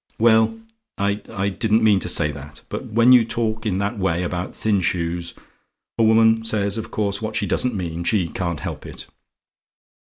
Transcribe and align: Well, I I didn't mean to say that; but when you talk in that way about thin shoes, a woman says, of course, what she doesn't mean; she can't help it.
Well, 0.17 0.59
I 0.97 1.21
I 1.29 1.49
didn't 1.49 1.83
mean 1.83 1.99
to 1.99 2.09
say 2.09 2.31
that; 2.31 2.63
but 2.69 2.87
when 2.87 3.11
you 3.11 3.23
talk 3.23 3.67
in 3.67 3.77
that 3.77 3.99
way 3.99 4.23
about 4.23 4.55
thin 4.55 4.81
shoes, 4.81 5.35
a 5.95 6.01
woman 6.01 6.43
says, 6.43 6.75
of 6.75 6.89
course, 6.89 7.21
what 7.21 7.35
she 7.35 7.45
doesn't 7.45 7.75
mean; 7.75 8.03
she 8.03 8.27
can't 8.27 8.61
help 8.61 8.87
it. 8.87 9.05